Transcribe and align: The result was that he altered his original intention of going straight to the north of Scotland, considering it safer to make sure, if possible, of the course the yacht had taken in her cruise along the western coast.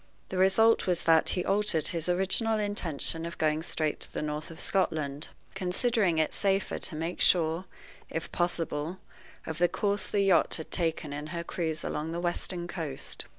The 0.29 0.39
result 0.39 0.87
was 0.87 1.03
that 1.03 1.29
he 1.37 1.45
altered 1.45 1.89
his 1.89 2.09
original 2.09 2.57
intention 2.57 3.23
of 3.23 3.37
going 3.37 3.61
straight 3.61 3.99
to 3.99 4.11
the 4.11 4.23
north 4.23 4.49
of 4.49 4.59
Scotland, 4.59 5.27
considering 5.53 6.17
it 6.17 6.33
safer 6.33 6.79
to 6.79 6.95
make 6.95 7.21
sure, 7.21 7.65
if 8.09 8.31
possible, 8.31 8.97
of 9.45 9.59
the 9.59 9.69
course 9.69 10.07
the 10.07 10.21
yacht 10.21 10.55
had 10.55 10.71
taken 10.71 11.13
in 11.13 11.27
her 11.27 11.43
cruise 11.43 11.83
along 11.83 12.13
the 12.13 12.19
western 12.19 12.67
coast. 12.67 13.25